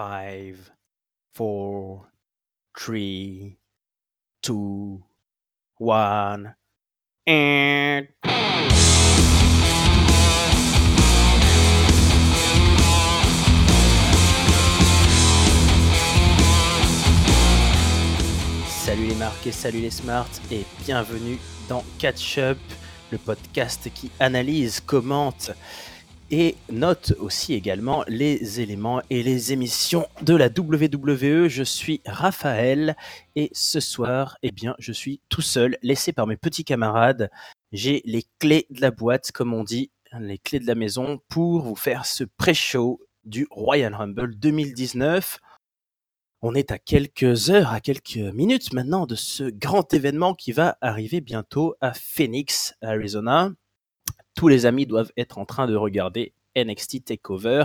[0.00, 0.54] 5,
[1.36, 2.08] 4,
[2.72, 3.58] 3,
[4.42, 4.98] 2,
[5.78, 6.54] 1,
[7.26, 8.06] and...
[18.68, 21.38] Salut les marques et salut les smarts et bienvenue
[21.68, 22.56] dans Catch Up,
[23.12, 25.50] le podcast qui analyse, commente
[26.30, 31.48] et note aussi également les éléments et les émissions de la WWE.
[31.48, 32.96] Je suis Raphaël
[33.34, 37.30] et ce soir, eh bien, je suis tout seul, laissé par mes petits camarades.
[37.72, 41.62] J'ai les clés de la boîte, comme on dit, les clés de la maison pour
[41.62, 45.38] vous faire ce pré-show du Royal Rumble 2019.
[46.42, 50.78] On est à quelques heures, à quelques minutes maintenant de ce grand événement qui va
[50.80, 53.50] arriver bientôt à Phoenix, Arizona
[54.40, 57.64] tous les amis doivent être en train de regarder NXT Takeover,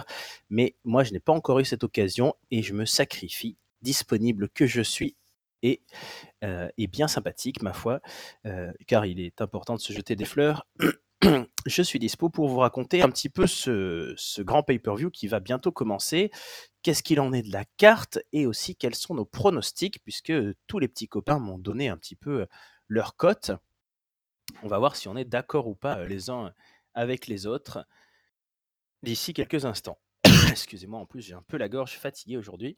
[0.50, 4.66] mais moi je n'ai pas encore eu cette occasion et je me sacrifie, disponible que
[4.66, 5.16] je suis
[5.64, 5.82] et,
[6.44, 8.02] euh, bien sympathique ma foi,
[8.46, 10.68] euh, car il est important de se jeter des fleurs.
[11.66, 15.40] je suis dispo pour vous raconter un petit peu ce, ce grand pay-per-view qui va
[15.40, 16.30] bientôt commencer,
[16.84, 20.34] qu'est-ce qu'il en est de la carte et aussi quels sont nos pronostics, puisque
[20.68, 22.48] tous les petits copains m'ont donné un petit peu
[22.90, 23.54] leur cote.
[24.64, 26.54] On va voir si on est d'accord ou pas euh, les uns
[26.96, 27.85] avec les autres
[29.04, 29.99] d'ici quelques instants.
[30.49, 32.77] Excusez-moi, en plus j'ai un peu la gorge fatiguée aujourd'hui.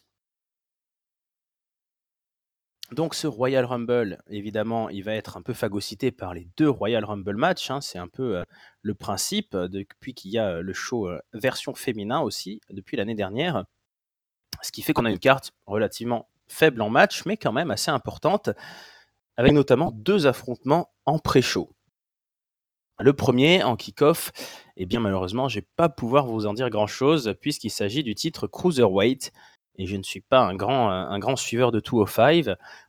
[2.92, 7.04] Donc ce Royal Rumble, évidemment, il va être un peu phagocyté par les deux Royal
[7.04, 7.70] Rumble matchs.
[7.70, 7.82] Hein.
[7.82, 8.44] C'est un peu euh,
[8.82, 13.66] le principe euh, depuis qu'il y a le show version féminin aussi depuis l'année dernière.
[14.62, 17.92] Ce qui fait qu'on a une carte relativement faible en match, mais quand même assez
[17.92, 18.50] importante,
[19.36, 21.77] avec notamment deux affrontements en pré-show.
[23.00, 24.32] Le premier, en kick-off,
[24.76, 28.48] eh bien malheureusement, je vais pas pouvoir vous en dire grand-chose puisqu'il s'agit du titre
[28.48, 29.32] Cruiserweight
[29.78, 32.46] et je ne suis pas un grand, grand suiveur de 205.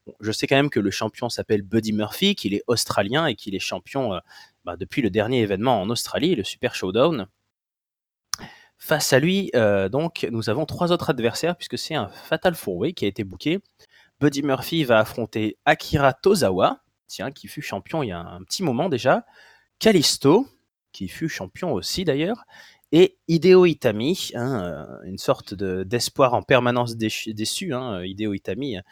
[0.07, 3.35] Bon, je sais quand même que le champion s'appelle Buddy Murphy, qu'il est australien et
[3.35, 4.21] qu'il est champion euh,
[4.65, 7.27] bah, depuis le dernier événement en Australie, le Super Showdown.
[8.79, 12.77] Face à lui, euh, donc, nous avons trois autres adversaires puisque c'est un Fatal Four
[12.77, 13.59] Way qui a été booké.
[14.21, 18.63] Buddy Murphy va affronter Akira Tozawa, tiens, qui fut champion il y a un petit
[18.63, 19.27] moment déjà.
[19.79, 20.47] Kalisto,
[20.93, 22.45] qui fut champion aussi d'ailleurs,
[22.91, 28.83] et Hideo Itami, hein, euh, une sorte d'espoir en permanence déçu, hein, Hideo Itami, hein,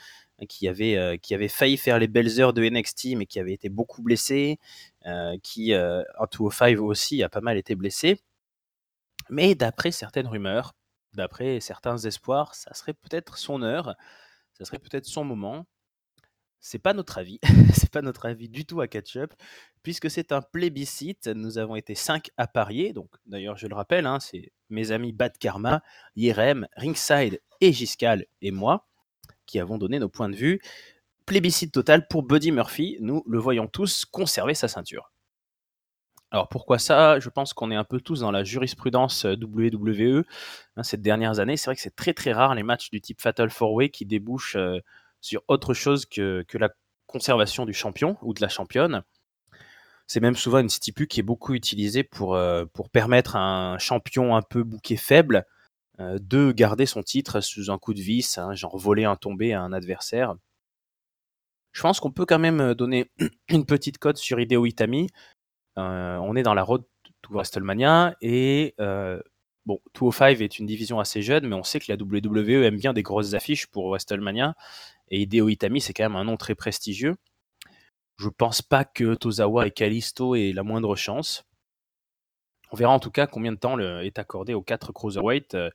[0.49, 3.55] qui, avait, euh, qui avait failli faire les belles heures de NXT, mais qui avait
[3.55, 4.59] été beaucoup blessé,
[5.07, 8.21] euh, qui en 205 aussi a pas mal été blessé.
[9.31, 10.75] Mais d'après certaines rumeurs,
[11.15, 13.95] d'après certains espoirs, ça serait peut-être son heure,
[14.53, 15.67] ça serait peut-être son moment.
[16.69, 17.39] C'est pas notre avis,
[17.73, 19.33] c'est pas notre avis du tout à catch-up,
[19.85, 21.29] puisque c'est un plébiscite.
[21.29, 25.13] Nous avons été cinq à parier, donc d'ailleurs je le rappelle, hein, c'est mes amis
[25.13, 25.85] Bad Karma,
[26.17, 28.89] Yerem, Ringside et Giscal et moi
[29.47, 30.61] qui avons donné nos points de vue.
[31.25, 35.13] Plébiscite total pour Buddy Murphy, nous le voyons tous conserver sa ceinture.
[36.33, 37.21] Alors pourquoi ça?
[37.21, 40.25] Je pense qu'on est un peu tous dans la jurisprudence euh, WWE
[40.77, 41.57] hein, ces dernières années.
[41.57, 44.05] C'est vrai que c'est très très rare les matchs du type Fatal 4 Way qui
[44.05, 44.81] débouchent euh,
[45.27, 46.71] sur autre chose que, que la
[47.07, 49.03] conservation du champion ou de la championne.
[50.07, 53.79] C'est même souvent une stipu qui est beaucoup utilisée pour, euh, pour permettre à un
[53.79, 55.45] champion un peu bouquet faible
[55.99, 59.53] euh, de garder son titre sous un coup de vis, hein, genre voler un tombé
[59.53, 60.37] à un adversaire.
[61.73, 63.11] Je pense qu'on peut quand même donner
[63.49, 65.09] une petite cote sur Hideo Itami.
[65.77, 66.85] Euh, on est dans la road
[67.23, 68.75] to WrestleMania et
[69.67, 72.93] bon, 205 est une division assez jeune, mais on sait que la WWE aime bien
[72.93, 74.55] des grosses affiches pour WrestleMania
[75.09, 77.17] et Hideo Itami, c'est quand même un nom très prestigieux.
[78.19, 81.45] Je pense pas que Tozawa et Kalisto aient la moindre chance.
[82.73, 85.71] On verra en tout cas combien de temps est accordé aux quatre cruiserweight, euh,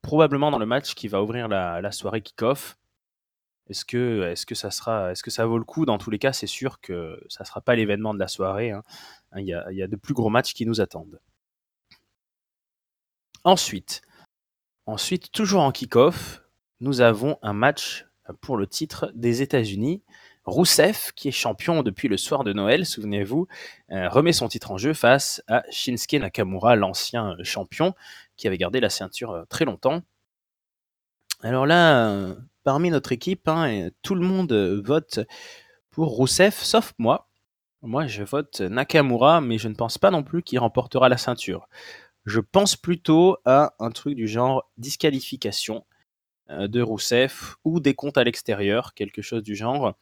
[0.00, 2.78] probablement dans le match qui va ouvrir la, soirée kick-off.
[3.68, 5.84] Est-ce que, est ça est-ce que ça vaut le coup?
[5.84, 8.70] Dans tous les cas, c'est sûr que ça sera pas l'événement de la soirée.
[8.70, 8.84] Hein.
[9.32, 11.20] Hein, il, y a, de plus gros matchs qui nous attendent.
[13.44, 16.42] Ensuite toujours en kick-off,
[16.80, 18.06] nous avons un match
[18.40, 20.02] pour le titre des États-Unis.
[20.46, 23.48] Rousseff, qui est champion depuis le soir de Noël, souvenez-vous,
[23.90, 27.94] euh, remet son titre en jeu face à Shinsuke Nakamura, l'ancien champion,
[28.36, 30.02] qui avait gardé la ceinture euh, très longtemps.
[31.42, 35.20] Alors là, euh, parmi notre équipe, hein, tout le monde vote
[35.90, 37.28] pour Rousseff, sauf moi.
[37.82, 41.68] Moi, je vote Nakamura, mais je ne pense pas non plus qu'il remportera la ceinture.
[42.24, 45.84] Je pense plutôt à un truc du genre disqualification
[46.48, 49.96] de Rousseff ou des comptes à l'extérieur, quelque chose du genre.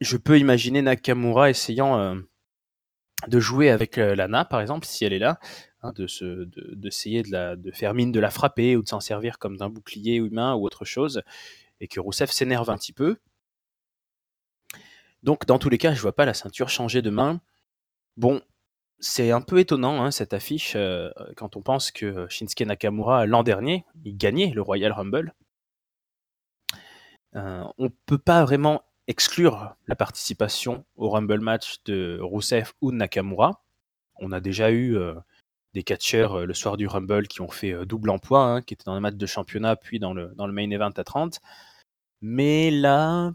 [0.00, 2.16] Je peux imaginer Nakamura essayant euh,
[3.28, 5.38] de jouer avec Lana, par exemple, si elle est là,
[5.82, 6.06] hein, de
[6.74, 9.70] d'essayer de, la, de faire mine de la frapper ou de s'en servir comme d'un
[9.70, 11.22] bouclier humain ou autre chose,
[11.80, 13.16] et que Rousseff s'énerve un petit peu.
[15.22, 17.40] Donc, dans tous les cas, je vois pas la ceinture changer de main.
[18.16, 18.42] Bon,
[18.98, 20.76] c'est un peu étonnant hein, cette affiche
[21.36, 25.34] quand on pense que Shinsuke Nakamura l'an dernier, il gagnait le Royal Rumble.
[27.34, 33.62] On on peut pas vraiment exclure la participation au Rumble match de Rousseff ou Nakamura.
[34.16, 34.96] On a déjà eu
[35.74, 38.94] des catcheurs le soir du Rumble qui ont fait double emploi, hein, qui étaient dans
[38.94, 41.40] le match de championnat puis dans le, dans le main event à 30.
[42.22, 43.34] Mais là,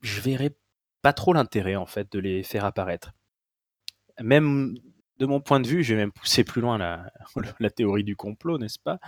[0.00, 0.56] je verrais
[1.02, 3.12] pas trop l'intérêt en fait de les faire apparaître.
[4.20, 4.76] Même
[5.18, 8.58] de mon point de vue, je vais même pousser plus loin la, théorie du complot,
[8.58, 8.98] n'est-ce pas?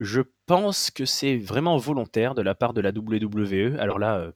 [0.00, 3.78] Je pense que c'est vraiment volontaire de la part de la WWE.
[3.80, 4.32] Alors là,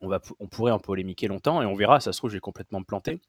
[0.00, 2.82] on, va, on pourrait en polémiquer longtemps et on verra, ça se trouve, j'ai complètement
[2.82, 3.20] planté.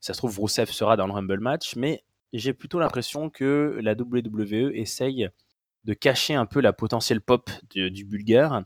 [0.00, 3.92] Ça se trouve, Rousseff sera dans le Rumble match, mais j'ai plutôt l'impression que la
[3.92, 5.28] WWE essaye
[5.84, 8.62] de cacher un peu la potentielle pop du, bulgare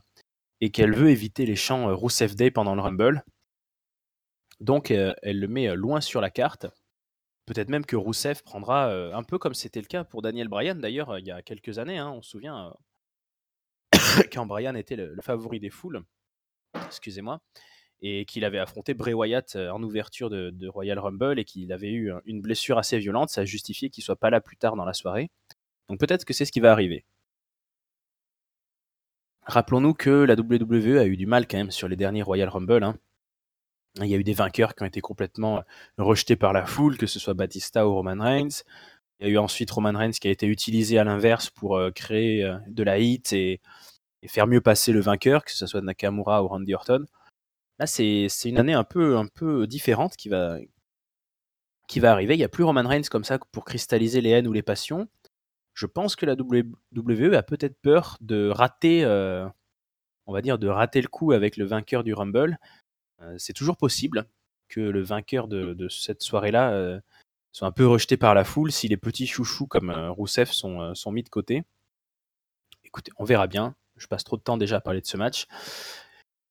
[0.61, 3.23] et qu'elle veut éviter les chants euh, Rousseff Day pendant le Rumble.
[4.65, 6.65] Donc euh, elle le met euh, loin sur la carte.
[7.45, 11.19] Peut-être même que Rousseff prendra, un peu comme c'était le cas pour Daniel Bryan d'ailleurs
[11.19, 12.73] il y a quelques années, hein, on se souvient,
[14.33, 16.01] quand Bryan était le, favori des foules,
[16.87, 17.41] excusez-moi,
[18.01, 22.11] et qu'il avait affronté Bray Wyatt en ouverture de, Royal Rumble et qu'il avait eu
[22.25, 24.93] une blessure assez violente, ça a justifié qu'il soit pas là plus tard dans la
[24.93, 25.29] soirée.
[25.87, 27.05] Donc peut-être que c'est ce qui va arriver.
[29.43, 32.83] Rappelons-nous que la WWE a eu du mal quand même sur les derniers Royal Rumble.
[32.83, 32.97] Hein.
[34.01, 35.63] Il y a eu des vainqueurs qui ont été complètement
[35.97, 38.63] rejetés par la foule, que ce soit Batista ou Roman Reigns.
[39.19, 42.45] Il y a eu ensuite Roman Reigns qui a été utilisé à l'inverse pour créer
[42.67, 43.61] de la hit et,
[44.27, 47.05] faire mieux passer le vainqueur, que ce soit Nakamura ou Randy Orton.
[47.79, 50.59] Là, c'est une année un peu, un peu différente qui va,
[52.03, 52.35] arriver.
[52.35, 55.07] Il n'y a plus Roman Reigns comme ça pour cristalliser les haines ou les passions.
[55.73, 59.45] Je pense que la WWE a peut-être peur de rater, euh,
[60.25, 62.57] on va dire, de rater le coup avec le vainqueur du Rumble.
[63.21, 64.25] Euh, c'est toujours possible
[64.67, 66.99] que le vainqueur de, cette soirée-là euh,
[67.51, 71.11] soit un peu rejeté par la foule si les petits chouchous comme Rousseff sont, sont
[71.11, 71.63] mis de côté.
[72.83, 73.75] Écoutez, on verra bien.
[73.97, 75.47] Je passe trop de temps déjà à parler de ce match.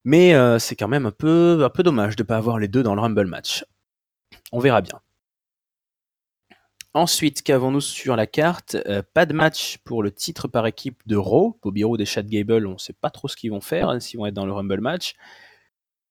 [0.04, 2.68] Mais euh, c'est quand même un peu, un peu dommage de ne pas avoir les
[2.68, 3.64] deux dans le Rumble match.
[4.52, 5.00] On verra bien.
[6.92, 8.76] Ensuite, qu'avons-nous sur la carte?
[8.86, 11.58] Euh, Pas de match pour le titre par équipe de Raw.
[11.62, 13.98] Bobby Roode et Chad Gable, on ne sait pas trop ce qu'ils vont faire, hein,
[13.98, 15.14] s'ils vont être dans le Rumble match.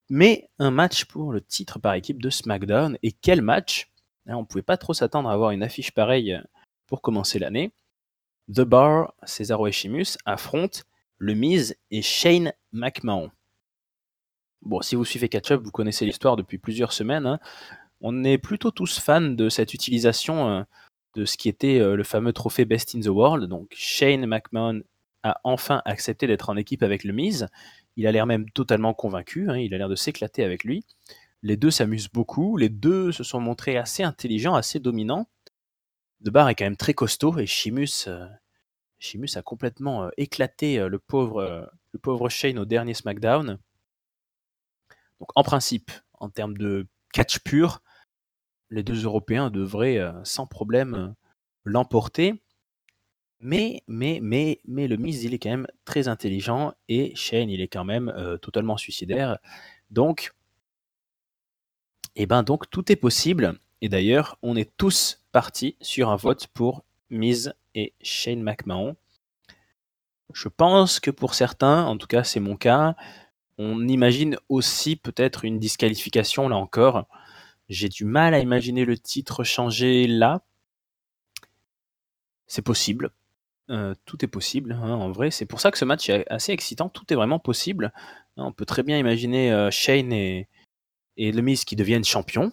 [0.10, 2.98] Mais un match pour le titre par équipe de SmackDown.
[3.04, 3.92] Et quel match?
[4.28, 6.40] Hein, On ne pouvait pas trop s'attendre à avoir une affiche pareille
[6.88, 7.72] pour commencer l'année.
[8.54, 10.82] The Bar, Cesaro et Sheamus affrontent
[11.18, 13.32] Le Miz et Shane McMahon.
[14.62, 17.26] Bon, si vous suivez Catch Up, vous connaissez l'histoire depuis plusieurs semaines.
[17.26, 17.40] Hein.
[18.02, 20.64] On est plutôt tous fans de cette utilisation euh,
[21.16, 23.50] de ce qui était euh, le fameux trophée Best in the World.
[23.50, 24.82] Donc Shane McMahon
[25.24, 27.48] a enfin accepté d'être en équipe avec le Miz.
[27.96, 29.58] Il a l'air même totalement convaincu, hein.
[29.58, 30.86] il a l'air de s'éclater avec lui.
[31.42, 35.28] Les deux s'amusent beaucoup, les deux se sont montrés assez intelligents, assez dominants.
[36.22, 38.28] De Bar est quand même très costaud et Shimus, euh,
[39.36, 43.60] a complètement éclaté le pauvre, le pauvre Shane au dernier SmackDown.
[45.20, 47.82] Donc en principe, en termes de catch pur,
[48.70, 51.08] les deux Européens devraient euh, sans problème euh,
[51.64, 52.44] l'emporter.
[53.46, 57.60] Mais, mais, mais, mais le Miz, il est quand même très intelligent et Shane, il
[57.60, 59.38] est quand même euh, totalement suicidaire.
[59.92, 60.34] Donc,
[62.16, 63.60] et eh ben donc tout est possible.
[63.82, 68.96] Et d'ailleurs, on est tous partis sur un vote pour Miz et Shane McMahon.
[70.34, 72.96] Je pense que pour certains, en tout cas c'est mon cas,
[73.58, 77.08] on imagine aussi peut-être une disqualification là encore.
[77.68, 80.44] J'ai du mal à imaginer le titre changer là.
[82.48, 83.12] C'est possible.
[83.70, 85.32] Euh, tout est possible, hein, en vrai.
[85.32, 86.90] C'est pour ça que ce match est assez excitant.
[86.90, 87.94] Tout est vraiment possible.
[88.36, 90.50] On peut très bien imaginer euh, Shane et,
[91.18, 92.52] et The Miz qui deviennent champions.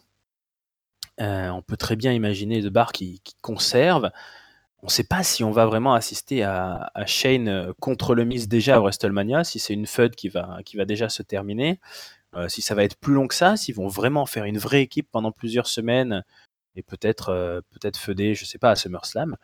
[1.21, 4.11] Euh, on peut très bien imaginer The Bar qui, conserve
[4.83, 8.77] on ne sait pas si on va vraiment assister à, Shane contre le Miz déjà
[8.77, 11.79] à WrestleMania, si c'est une feud qui va, déjà se terminer,
[12.49, 15.07] si ça va être plus long que ça, s'ils vont vraiment faire une vraie équipe
[15.13, 16.25] pendant plusieurs semaines
[16.77, 19.37] et peut-être peut-être feuder, je sais pas, à SummerSlam.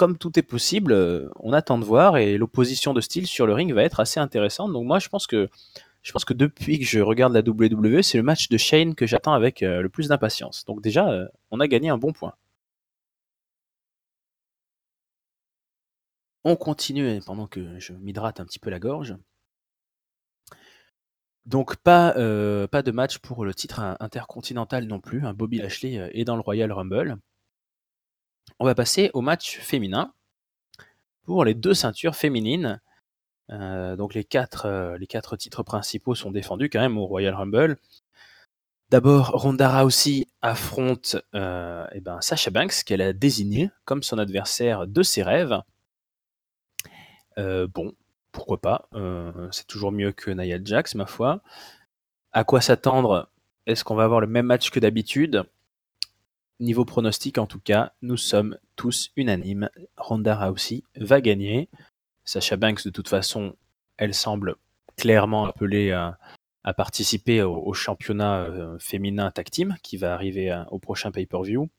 [0.00, 0.94] Comme tout est possible,
[1.40, 4.72] on attend de voir et l'opposition de style sur le ring va être assez intéressante.
[4.72, 5.50] Donc moi, je pense que
[6.02, 9.06] je pense que depuis que je regarde la WWE, c'est le match de Shane que
[9.06, 10.64] j'attends avec le plus d'impatience.
[10.64, 12.32] Donc déjà, on a gagné un bon point.
[16.44, 19.16] On continue pendant que je m'hydrate un petit peu la gorge.
[21.46, 25.26] Donc pas, euh, pas de match pour le titre intercontinental non plus.
[25.26, 25.34] Hein.
[25.34, 27.18] Bobby Lashley euh, est dans le Royal Rumble.
[28.58, 30.12] On va passer au match féminin
[31.24, 32.80] pour les deux ceintures féminines.
[33.50, 37.78] Euh, donc les quatre, les quatre titres principaux sont défendus quand même au Royal Rumble.
[38.90, 45.02] D'abord, Ronda Rousey affronte eh ben, Sasha Banks, qu'elle a désigné comme son adversaire de
[45.02, 45.60] ses rêves.
[47.36, 47.94] bon,
[48.32, 48.88] pourquoi pas
[49.52, 51.40] C'est toujours mieux que Nia Jax, ma foi.
[52.32, 53.28] À quoi s'attendre?
[53.66, 55.44] Est-ce qu'on va avoir le même match que d'habitude?
[56.60, 59.70] Niveau pronostic, en tout cas, nous sommes tous unanimes.
[59.96, 61.70] Ronda Rousey va gagner.
[62.26, 63.56] Sasha Banks, de toute façon,
[63.96, 64.56] elle semble
[64.98, 66.18] clairement appelée à,
[66.76, 71.70] participer au, championnat euh, féminin tag team qui va arriver euh, au prochain pay-per-view.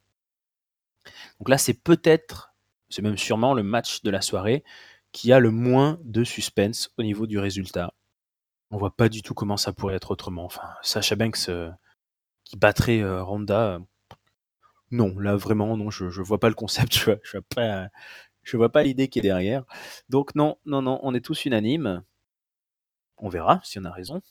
[1.40, 2.56] Donc là, c'est peut-être,
[2.90, 4.64] c'est même sûrement le match de la soirée
[5.12, 7.94] qui a le moins de suspense au niveau du résultat.
[8.72, 10.46] On voit pas du tout comment ça pourrait être autrement.
[10.46, 11.70] Enfin, Sacha Banks euh,
[12.46, 13.80] qui battrait Ronda,
[14.92, 17.90] non, là vraiment, non, je, je vois pas le concept, je vois, je vois pas,
[18.44, 19.64] je vois pas l'idée qui est derrière.
[20.10, 22.04] Donc non, non, non, on est tous unanimes.
[23.18, 24.22] On verra si on a raison.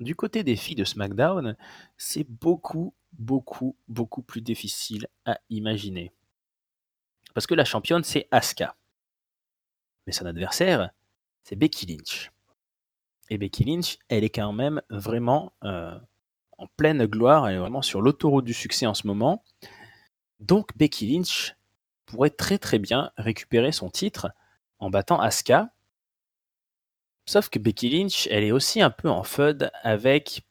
[0.00, 1.56] Du côté des filles de SmackDown,
[1.98, 6.12] c'est beaucoup, beaucoup, beaucoup plus difficile à imaginer.
[7.34, 8.76] Parce que la championne, c'est Asuka.
[10.06, 10.90] Mais son adversaire,
[11.44, 12.30] c'est Becky Lynch.
[13.28, 15.98] Et Becky Lynch, elle est quand même vraiment euh,
[16.60, 19.42] en pleine gloire, elle est vraiment sur l'autoroute du succès en ce moment.
[20.38, 21.56] Donc Becky Lynch
[22.06, 24.30] pourrait très très bien récupérer son titre
[24.78, 25.72] en battant Asuka,
[27.30, 30.42] Sauf que Becky Lynch, elle est aussi un peu en feud avec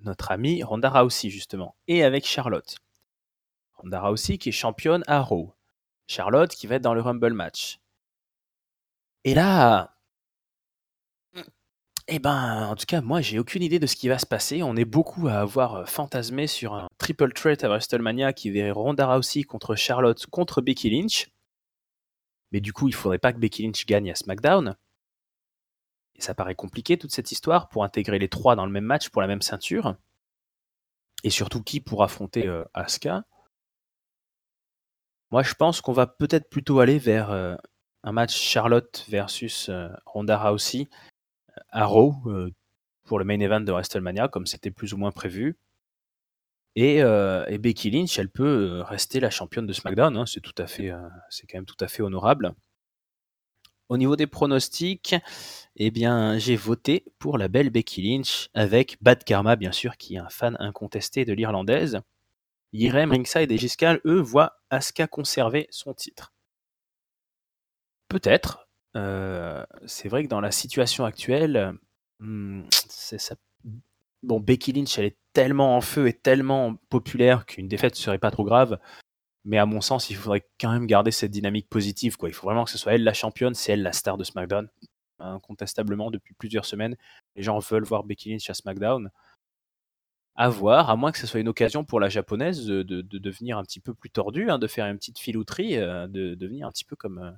[0.00, 2.78] notre amie Ronda Rousey, justement, et avec Charlotte.
[3.74, 5.54] Ronda Rousey qui est championne à Raw.
[6.08, 7.80] Charlotte qui va être dans le Rumble match.
[9.22, 9.95] Et là,
[12.08, 14.62] eh ben, en tout cas, moi, j'ai aucune idée de ce qui va se passer.
[14.62, 19.12] On est beaucoup à avoir fantasmé sur un triple threat à WrestleMania qui verrait Ronda
[19.12, 21.28] Rousey contre Charlotte contre Becky Lynch.
[22.52, 24.76] Mais du coup, il faudrait pas que Becky Lynch gagne à SmackDown.
[26.14, 29.08] Et ça paraît compliqué toute cette histoire pour intégrer les trois dans le même match
[29.10, 29.96] pour la même ceinture.
[31.24, 33.24] Et surtout qui pour affronter euh, Asuka?
[35.30, 37.56] Moi je pense qu'on va peut-être plutôt aller vers euh,
[38.04, 40.88] un match Charlotte versus euh, Ronda Rousey
[41.70, 42.14] à Raw
[43.04, 45.56] pour le main event de WrestleMania comme c'était plus ou moins prévu.
[46.74, 47.02] Et,
[47.58, 50.16] Becky Lynch, elle peut rester la championne de SmackDown.
[50.16, 50.26] Hein.
[50.26, 52.54] c'est tout à fait, quand même tout à fait honorable.
[53.88, 55.14] Au niveau des pronostics,
[55.76, 60.16] eh bien, j'ai voté pour la belle Becky Lynch avec Bad Karma, bien sûr, qui
[60.16, 62.00] est un fan incontesté de l'Irlandaise.
[62.72, 66.34] Irem, Ringside et Giscal, eux, voient Asuka conserver son titre.
[68.08, 68.65] Peut-être.
[68.94, 71.74] Euh, c'est vrai que dans la situation actuelle,
[72.20, 72.62] hmm,
[74.22, 78.18] bon, Becky Lynch, elle est tellement en feu et tellement populaire qu'une défaite ne serait
[78.18, 78.78] pas trop grave.
[79.44, 82.16] Mais à mon sens, il faudrait quand même garder cette dynamique positive.
[82.16, 82.28] Quoi.
[82.28, 84.68] Il faut vraiment que ce soit elle la championne, c'est elle la star de SmackDown.
[85.18, 86.96] Incontestablement, depuis plusieurs semaines,
[87.36, 89.10] les gens veulent voir Becky Lynch à SmackDown.
[90.34, 93.62] À voir, à moins que ce soit une occasion pour la japonaise de, devenir un
[93.62, 96.84] petit peu plus tordue, hein, de faire une petite filouterie, euh, de, devenir un petit
[96.84, 97.30] peu comme, euh,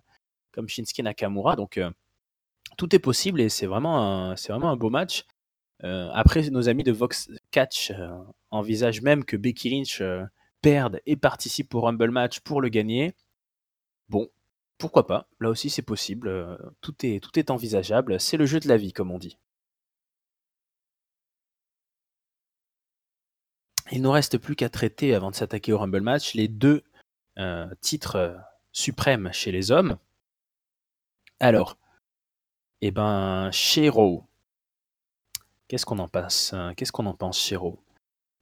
[0.53, 1.57] comme Shinsuke Nakamura.
[1.57, 1.91] Donc euh,
[2.77, 5.25] tout est possible et c'est vraiment, un, beau match.
[5.83, 7.93] après, nos amis de Vox Catch
[8.51, 10.03] envisagent même que Becky Lynch
[10.63, 13.15] perdent et participent au Rumble Match pour le gagner.
[14.09, 14.29] Bon,
[14.79, 16.29] pourquoi pas Là aussi, c'est possible.
[16.29, 18.21] Euh, tout est, envisageable.
[18.21, 19.37] C'est le jeu de la vie, comme on dit.
[23.91, 26.85] Il nous reste plus qu'à traiter, avant de s'attaquer au Rumble Match, les deux
[27.39, 28.37] euh, titres euh,
[28.73, 29.99] suprêmes chez les hommes.
[31.41, 31.79] Alors,
[32.81, 33.91] eh ben, chez
[35.69, 37.79] qu'est-ce qu'on en pense Qu'est-ce qu'on en pense Raw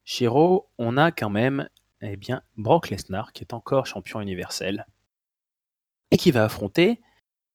[0.03, 1.69] Chez on a quand même
[2.01, 4.85] eh bien, Brock Lesnar, qui est encore champion universel,
[6.11, 7.01] et qui va affronter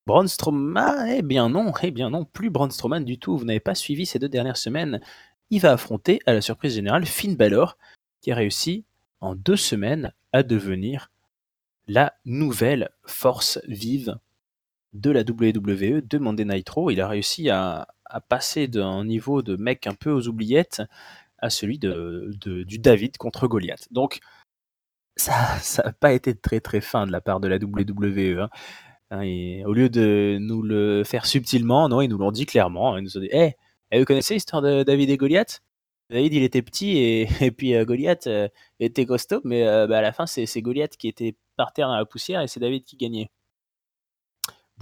[0.07, 1.07] Braun Strowman.
[1.09, 3.37] Eh bien non, eh bien non, plus Braun Strowman du tout.
[3.37, 5.01] Vous n'avez pas suivi ces deux dernières semaines.
[5.51, 7.77] Il va affronter, à la surprise générale, Finn Balor,
[8.21, 8.85] qui a réussi
[9.21, 11.11] en deux semaines à devenir
[11.89, 14.19] la nouvelle force vive
[14.93, 16.91] de la WWE, de Monday Nitro.
[16.91, 17.89] Il a réussi à,
[18.29, 20.83] passer d'un niveau de mec un peu aux oubliettes
[21.39, 22.31] à celui de,
[22.65, 23.89] du David contre Goliath.
[23.91, 24.21] Donc,
[25.17, 28.41] ça n'a pas été très très fin de la part de la WWE.
[28.41, 28.51] Hein.
[29.11, 29.21] hein.
[29.23, 32.97] Et au lieu de nous le faire subtilement, non, ils nous l'ont dit clairement.
[32.99, 33.57] Ils nous ont dit Hé,
[33.93, 35.63] eh, vous connaissez l'histoire de David et Goliath?
[36.11, 38.49] David, il était petit et, et puis euh, Goliath euh,
[38.81, 41.97] était costaud, mais euh, bah, à la fin, c'est Goliath qui était par terre dans
[41.97, 43.31] la poussière et c'est David qui gagnait.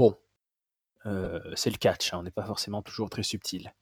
[0.00, 0.16] Bon,
[1.54, 3.74] c'est le catch, hein, on n'est pas forcément toujours très subtil.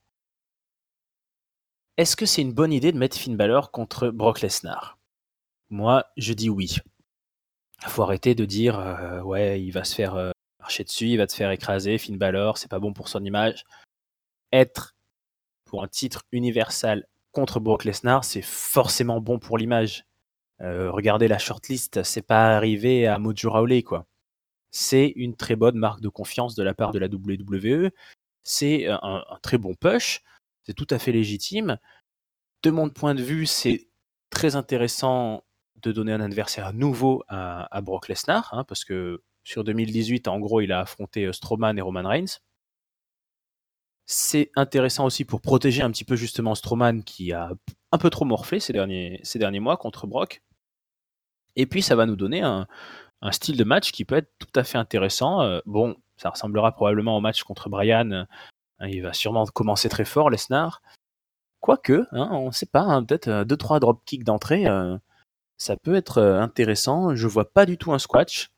[1.97, 4.99] Est-ce que c'est une bonne idée de mettre Finn Balor contre Brock Lesnar?
[5.71, 6.79] Moi, je dis oui.
[7.87, 11.29] Faut arrêter de dire euh, ouais, il va se faire euh, marcher dessus, il va
[11.29, 13.63] te faire écraser, Finn Balor, c'est pas bon pour son image.
[14.51, 14.97] Être
[15.67, 20.05] pour un titre universal contre Brock Lesnar, c'est forcément bon pour l'image.
[20.63, 24.08] Euh, regardez la shortlist, c'est pas arrivé à Mojo Rawley quoi.
[24.71, 27.91] C'est une très bonne marque de confiance de la part de la WWE.
[28.45, 30.23] C'est un, un très bon push
[30.69, 31.79] c'est tout à fait légitime.
[32.63, 33.89] De mon point de vue, c'est
[34.29, 35.43] très intéressant
[35.77, 40.61] de donner un adversaire nouveau à, Brock Lesnar, hein, parce que sur 2018, en gros,
[40.61, 42.41] il a affronté euh, Strowman et Roman Reigns.
[44.05, 47.51] C'est intéressant aussi pour protéger un petit peu justement Strowman qui a
[47.93, 50.43] un peu trop morflé ces derniers mois contre Brock.
[51.57, 52.67] Et puis ça va nous donner un,
[53.33, 55.43] style de match qui peut être tout à fait intéressant.
[55.43, 58.27] Euh, bon, ça ressemblera probablement au match contre Brian
[58.81, 60.83] Hein, il va sûrement commencer très fort, Lesnar.
[61.61, 64.97] Quoique, hein, on ne sait pas, hein, peut-être 2-3 euh, dropkicks d'entrée, euh,
[65.57, 67.15] ça peut être euh, intéressant.
[67.17, 68.51] Je vois pas du tout un squash.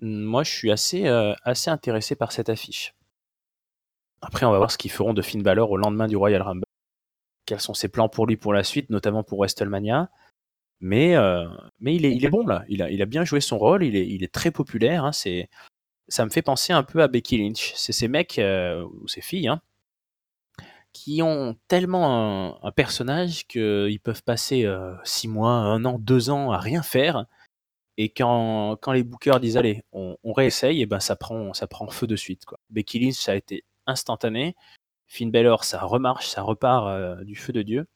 [0.00, 1.06] Moi, je suis assez,
[1.44, 2.94] assez intéressé par cette affiche.
[4.22, 6.64] Après, on va voir ce qu'ils feront de Finn Balor au lendemain du Royal Rumble.
[7.44, 10.08] Quels sont ses plans pour lui pour la suite, notamment pour WrestleMania.
[10.80, 11.14] Mais,
[11.78, 12.64] mais il, est, il est bon là.
[12.68, 13.84] Il a, il a bien joué son rôle.
[13.84, 15.10] Il est, il est très populaire.
[15.12, 15.48] C'est
[16.10, 17.72] ça me fait penser un peu à Becky Lynch.
[17.76, 19.62] C'est ces mecs, euh, ou ces filles, hein,
[20.92, 24.68] qui ont tellement un, personnage qu'ils peuvent passer
[25.04, 27.26] 6 euh, mois, 1 an, 2 ans à rien faire.
[27.96, 31.88] Et quand, quand les bookers disent allez, on, réessaye, et ben ça prend, ça prend
[31.88, 32.44] feu de suite.
[32.44, 32.58] Quoi.
[32.70, 34.56] Becky Lynch, ça a été instantané.
[35.06, 37.86] Finn Balor, ça remarche, ça repart euh, du feu de Dieu.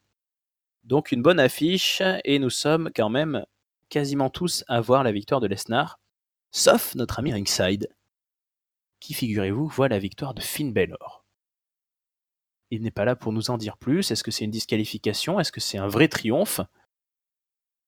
[0.85, 3.43] Donc une bonne affiche, et nous sommes quand même
[3.89, 5.99] quasiment tous à voir la victoire de Lesnar,
[6.51, 7.89] sauf notre ami Ringside,
[8.99, 11.25] qui, figurez-vous, voit la victoire de Finn Balor.
[12.69, 14.11] Il n'est pas là pour nous en dire plus.
[14.11, 15.39] Est-ce que c'est une disqualification?
[15.39, 16.61] Est-ce que c'est un vrai triomphe?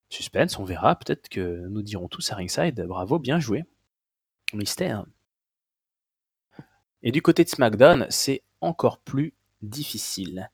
[0.09, 0.95] Suspense, on verra.
[0.95, 3.63] Peut-être que nous dirons tous à Ringside bravo, bien joué.
[4.53, 5.05] Mystère.
[7.03, 10.49] Et du côté de SmackDown, c'est encore plus difficile.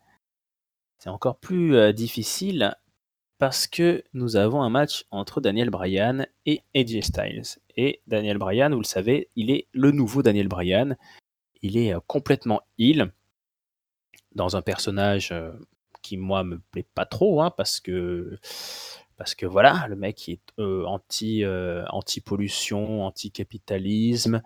[1.03, 2.77] C'est encore plus euh, difficile
[3.37, 7.59] parce que nous avons un match entre Daniel Bryan et AJ Styles.
[7.75, 10.95] Et Daniel Bryan, vous le savez, il est le nouveau Daniel Bryan.
[11.61, 13.11] Il est euh, complètement heal
[14.33, 15.51] dans un personnage euh,
[16.01, 18.39] qui moi me plaît pas trop, hein, parce que
[19.17, 21.43] parce que voilà, le mec est anti
[21.89, 24.41] anti pollution, anti capitalisme,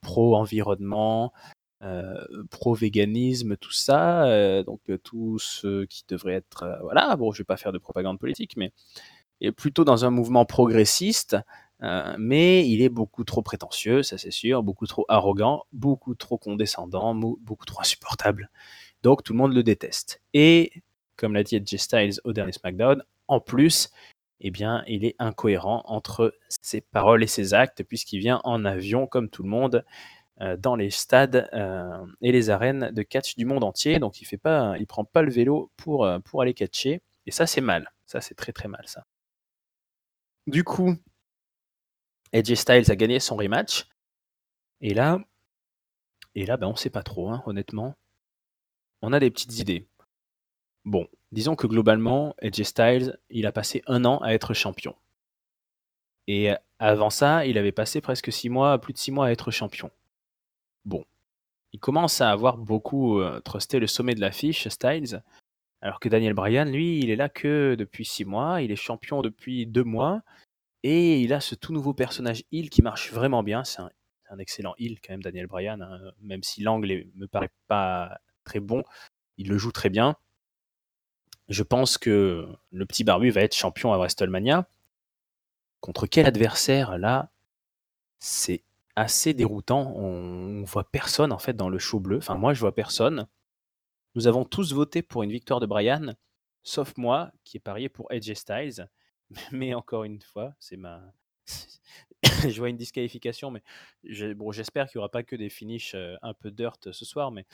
[0.00, 1.32] pro environnement,
[2.50, 7.44] pro-véganisme, tout ça, euh, donc euh, tout ce qui devrait être, voilà, bon, je vais
[7.44, 8.72] pas faire de propagande politique, mais
[9.40, 11.36] est plutôt dans un mouvement progressiste,
[12.16, 17.12] mais il est beaucoup trop prétentieux, ça c'est sûr, beaucoup trop arrogant, beaucoup trop condescendant,
[17.12, 18.50] beaucoup trop insupportable.
[19.02, 20.22] Donc tout le monde le déteste.
[20.32, 20.84] Et
[21.16, 23.90] comme l'a dit Edge Styles au dernier SmackDown, en plus,
[24.40, 29.06] eh bien, il est incohérent entre ses paroles et ses actes, puisqu'il vient en avion
[29.06, 29.84] comme tout le monde.
[30.42, 34.00] Euh, dans les stades euh, et les arènes de catch du monde entier.
[34.00, 37.00] Donc il fait pas, il prend pas le vélo pour, euh, pour aller catcher.
[37.26, 37.92] Et ça c'est mal.
[38.06, 39.06] Ça c'est très très mal ça.
[40.48, 40.96] Du coup,
[42.32, 43.86] AJ Styles a gagné son rematch.
[44.80, 45.20] Et là,
[46.34, 47.94] et là, ben, on sait pas trop, hein, honnêtement.
[49.00, 49.86] On a des petites idées.
[50.84, 54.96] Bon, disons que globalement, AJ Styles, il a passé un an à être champion.
[56.26, 56.50] Et
[56.80, 59.92] avant ça, il avait passé presque six mois, plus de six mois à être champion.
[60.84, 61.04] Bon,
[61.72, 65.22] il commence à avoir beaucoup euh, trusté le sommet de l'affiche, Styles,
[65.80, 69.22] alors que Daniel Bryan, lui, il est là que depuis six mois, il est champion
[69.22, 70.22] depuis deux mois,
[70.82, 73.64] et il a ce tout nouveau personnage Hill qui marche vraiment bien.
[73.64, 76.12] C'est un, excellent Hill quand même, Daniel Bryan, hein.
[76.20, 78.82] même si l'angle me paraît pas très bon,
[79.36, 80.16] il le joue très bien.
[81.48, 84.66] Je pense que le petit barbu va être champion à WrestleMania.
[85.80, 87.30] Contre quel adversaire là
[88.20, 88.62] C'est
[88.96, 89.92] assez déroutant.
[89.96, 92.18] On, voit personne en fait dans le show bleu.
[92.18, 93.26] Enfin, moi, je vois personne.
[94.14, 96.14] Nous avons tous voté pour une victoire de Brian,
[96.62, 98.88] sauf moi qui ai parié pour AJ Styles.
[99.52, 101.02] Mais encore une fois, c'est ma.
[102.22, 103.62] je vois une disqualification, mais
[104.34, 107.32] bon, j'espère qu'il n'y aura pas que des finishes euh, un peu dirt ce soir,
[107.32, 107.46] mais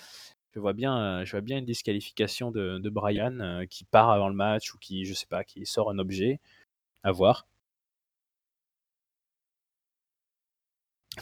[0.53, 4.11] je vois bien, euh, je vois bien une disqualification de, de Brian euh, qui part
[4.11, 6.41] avant le match ou qui, je sais pas, qui sort un objet.
[7.05, 7.47] À voir.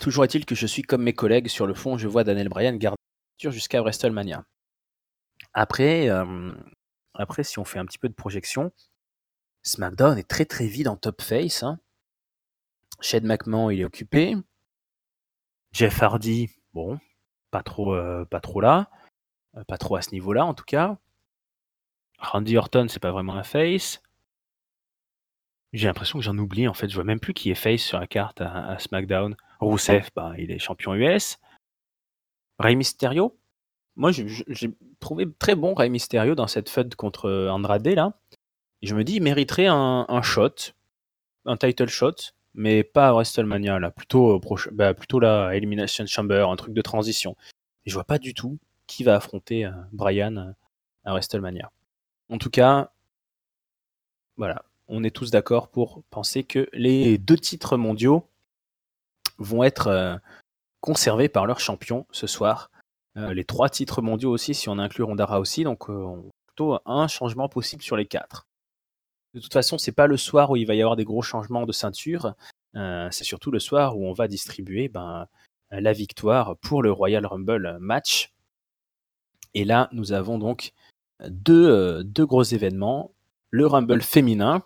[0.00, 2.76] Toujours est-il que je suis comme mes collègues sur le fond, je vois Daniel Bryan
[2.76, 2.96] garder
[3.38, 4.44] jusqu'à WrestleMania.
[5.52, 6.52] Après, euh,
[7.14, 8.72] après, si on fait un petit peu de projection,
[9.62, 11.62] SmackDown est très très vide en top face.
[11.62, 11.78] Hein.
[13.00, 14.36] Shed McMahon, il est occupé.
[15.72, 16.98] Jeff Hardy, bon,
[17.50, 18.24] pas trop, euh,
[18.60, 18.90] là,
[19.56, 20.98] euh, pas trop à ce niveau-là en tout cas.
[22.18, 24.02] Randy Orton, c'est pas vraiment un face.
[25.72, 26.88] J'ai l'impression que j'en oublie en fait.
[26.88, 29.36] Je vois même plus qui est face sur la carte à, SmackDown.
[29.60, 31.38] Rousseff, bah, il est champion US.
[32.58, 33.36] Rey Mysterio,
[33.96, 38.14] moi j'ai trouvé très bon Rey Mysterio dans cette feud contre Andrade là.
[38.82, 40.72] Je me dis, il mériterait un, shot,
[41.44, 42.14] un title shot,
[42.54, 44.40] mais pas à WrestleMania là, plutôt
[44.72, 47.36] bah, plutôt la Elimination Chamber, un truc de transition.
[47.84, 50.52] Et je vois pas du tout qui va affronter euh, Brian euh,
[51.04, 51.70] à WrestleMania.
[52.28, 52.92] En tout cas,
[54.36, 58.28] voilà, on est tous d'accord pour penser que les deux titres mondiaux
[59.38, 60.16] vont être euh,
[60.80, 62.70] conservés par leur champion ce soir.
[63.16, 67.08] Euh, les trois titres mondiaux aussi, si on inclut Ronda aussi, donc euh, plutôt un
[67.08, 68.46] changement possible sur les quatre.
[69.34, 71.66] De toute façon, c'est pas le soir où il va y avoir des gros changements
[71.66, 72.34] de ceinture,
[72.74, 75.26] c'est surtout le soir où on va distribuer ben,
[75.70, 78.34] la victoire pour le Royal Rumble match.
[79.54, 80.72] Et là, nous avons donc
[81.26, 83.12] deux gros événements.
[83.50, 84.62] Le Rumble féminin,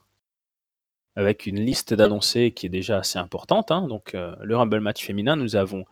[1.20, 3.70] avec une liste d'annoncés qui est déjà assez importante.
[3.70, 3.86] Hein.
[3.86, 5.84] Donc, euh, le Rumble match féminin, nous avons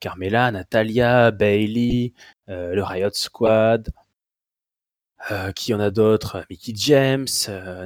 [0.00, 2.14] Carmela, Natalia, Bailey,
[2.48, 3.90] euh, le Riot Squad.
[5.30, 6.46] Euh, qui en a d'autres?
[6.48, 7.26] Mickey James,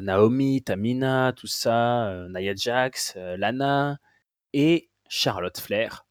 [0.02, 3.98] Naomi, Tamina, tout ça, Nia Jax, Lana
[4.52, 6.06] et Charlotte Flair.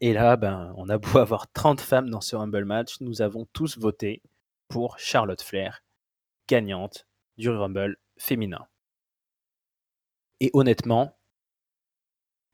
[0.00, 3.46] Et là, ben, on a beau avoir 30 femmes dans ce Rumble match, nous avons
[3.52, 4.22] tous voté
[4.66, 5.84] pour Charlotte Flair,
[6.48, 7.06] gagnante
[7.38, 8.66] du Rumble féminin.
[10.40, 11.16] Et honnêtement,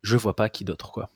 [0.02, 1.10] je vois pas qui d'autre, quoi.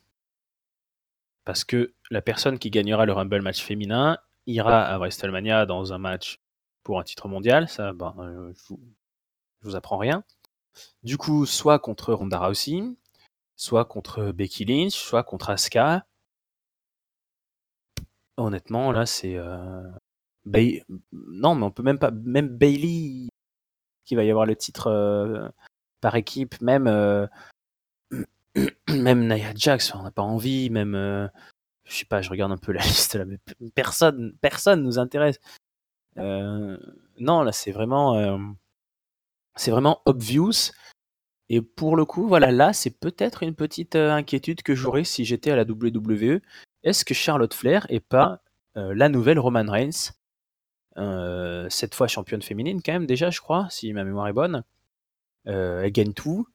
[1.45, 5.97] Parce que la personne qui gagnera le Rumble match féminin ira à WrestleMania dans un
[5.97, 6.41] match
[6.83, 7.69] pour un titre mondial.
[7.69, 8.79] Ça, ben, euh, je, vous,
[9.61, 10.23] vous apprends rien.
[11.03, 12.81] Du coup, soit contre Ronda Rousey,
[13.55, 16.05] soit contre Becky Lynch, soit contre Asuka.
[18.37, 19.35] Honnêtement, là, c'est.
[19.35, 19.83] Euh,
[21.11, 22.11] non, mais on peut même pas.
[22.11, 23.27] Même Bailey,
[24.05, 25.49] qui va y avoir le titre euh,
[26.01, 27.27] par équipe, même euh,
[28.89, 31.27] même Nia Jax, on n'a pas envie, même euh,
[31.85, 33.39] je sais pas, je regarde un peu la liste là, mais
[33.75, 35.39] personne personne nous intéresse.
[36.17, 36.77] Euh,
[37.19, 38.39] non, là c'est vraiment
[39.55, 40.71] c'est vraiment obvious.
[41.49, 45.51] Et pour le coup, voilà, là c'est peut-être une petite inquiétude que j'aurais si j'étais
[45.51, 46.41] à la WWE.
[46.83, 48.41] Est-ce que Charlotte Flair est pas
[48.75, 50.11] la nouvelle Roman Reigns?
[51.69, 54.63] Cette fois championne féminine quand même déjà, je crois, si ma mémoire est bonne.
[55.47, 56.47] Euh, elle gagne tout.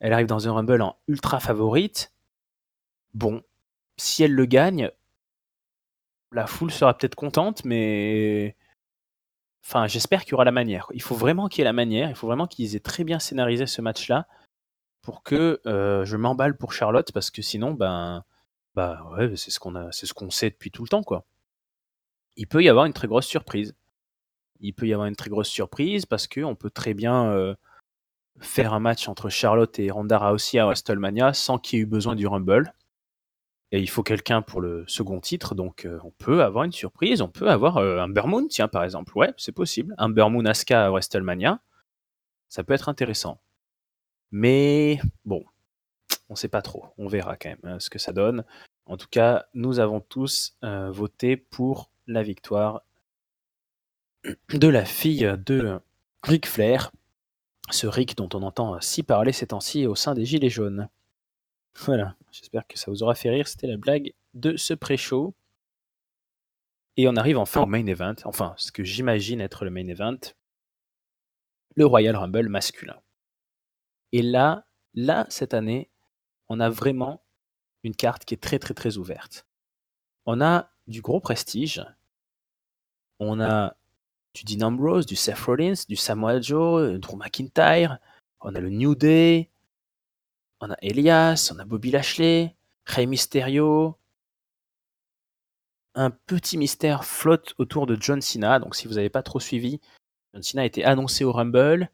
[0.00, 2.12] Elle arrive dans un Rumble en ultra favorite.
[3.14, 3.42] Bon,
[3.96, 4.90] si elle le gagne,
[6.32, 8.56] la foule sera peut-être contente, mais
[9.64, 10.88] enfin, j'espère qu'il y aura la manière.
[10.92, 12.10] Il faut vraiment qu'il y ait la manière.
[12.10, 14.26] Il faut vraiment qu'ils aient très bien scénarisé ce match-là
[15.02, 18.24] pour que euh, je m'emballe pour Charlotte, parce que sinon, ben,
[18.74, 21.24] bah ouais, c'est ce qu'on a, c'est ce qu'on sait depuis tout le temps, quoi.
[22.36, 23.74] Il peut y avoir une très grosse surprise.
[24.60, 27.54] Il peut y avoir une très grosse surprise parce qu'on peut très bien euh,
[28.40, 31.86] faire un match entre Charlotte et Ronda Rousey à WrestleMania sans qu'il y ait eu
[31.86, 32.72] besoin du Rumble.
[33.72, 37.20] Et il faut quelqu'un pour le second titre, donc euh, on peut avoir une surprise,
[37.22, 39.94] on peut avoir euh, un Moon, tiens par exemple, ouais, c'est possible.
[39.98, 41.60] Un Moon Asuka à WrestleMania,
[42.48, 43.40] ça peut être intéressant.
[44.30, 45.44] Mais bon,
[46.28, 48.44] on sait pas trop, on verra quand même hein, ce que ça donne.
[48.86, 52.82] En tout cas, nous avons tous euh, voté pour la victoire
[54.50, 55.80] de la fille de
[56.22, 56.92] Ric Flair
[57.70, 60.88] ce Rick dont on entend si parler ces temps-ci au sein des Gilets jaunes.
[61.76, 65.34] Voilà, j'espère que ça vous aura fait rire, c'était la blague de ce pré-show.
[66.96, 70.18] Et on arrive enfin au main event, enfin ce que j'imagine être le main event,
[71.74, 73.00] le Royal Rumble masculin.
[74.12, 75.90] Et là, là, cette année,
[76.48, 77.24] on a vraiment
[77.82, 79.46] une carte qui est très très très ouverte.
[80.24, 81.84] On a du gros prestige,
[83.18, 83.76] on a
[84.34, 87.98] du Dean Ambrose, du Seth Rollins, du Samoa Joe, euh, Drew McIntyre,
[88.40, 89.50] on a le New Day,
[90.60, 92.54] on a Elias, on a Bobby Lashley,
[92.86, 93.96] Rey Mysterio.
[95.94, 98.58] Un petit mystère flotte autour de John Cena.
[98.58, 99.80] Donc si vous n'avez pas trop suivi,
[100.32, 101.88] John Cena a été annoncé au Rumble.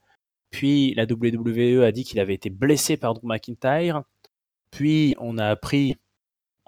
[0.51, 4.03] Puis la WWE a dit qu'il avait été blessé par Drew McIntyre.
[4.71, 5.99] Puis on a appris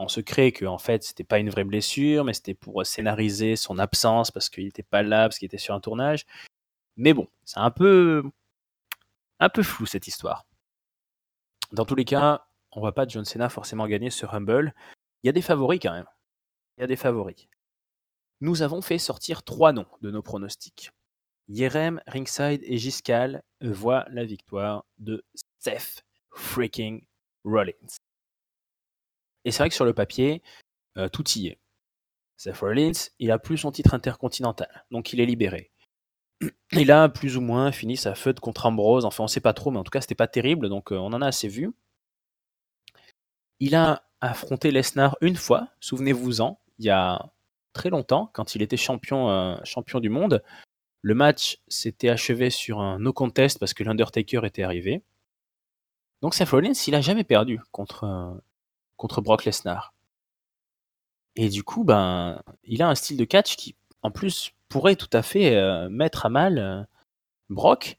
[0.03, 3.79] en secret que en fait c'était pas une vraie blessure, mais c'était pour scénariser son
[3.79, 6.27] absence parce qu'il n'était pas là, parce qu'il était sur un tournage.
[6.97, 8.23] Mais bon, c'est un peu
[9.41, 10.47] un peu flou cette histoire.
[11.73, 14.75] Dans tous les cas, on voit pas John Cena forcément gagner ce Rumble.
[15.23, 16.09] Il y a des favoris quand même.
[16.77, 17.49] Il y a des favoris.
[18.41, 20.91] Nous avons fait sortir trois noms de nos pronostics.
[21.49, 25.25] Yerem, Ringside et Giscal voient la victoire de
[25.59, 27.05] Seth freaking
[27.45, 27.99] Rollins.
[29.45, 30.43] Et c'est vrai que sur le papier,
[30.97, 31.59] euh, tout y est.
[32.37, 35.71] Seth Rollins, il a plus son titre intercontinental, donc il est libéré.
[36.73, 39.05] il a plus ou moins fini sa feud contre Ambrose.
[39.05, 41.13] Enfin, on sait pas trop, mais en tout cas, c'était pas terrible, donc euh, on
[41.13, 41.73] en a assez vu.
[43.61, 47.33] Il a affronté Lesnar une fois, souvenez-vous-en, il y a
[47.73, 50.43] très longtemps, quand il était champion, euh, champion du monde.
[51.01, 55.03] Le match s'était achevé sur un no contest parce que l'Undertaker était arrivé.
[56.23, 58.41] Donc Seth Rollins, il a jamais perdu contre,
[58.97, 59.95] contre Brock Lesnar.
[61.37, 65.11] Et du coup, ben, il a un style de catch qui, en plus, pourrait tout
[65.13, 66.83] à fait euh, mettre à mal euh,
[67.49, 67.99] Brock.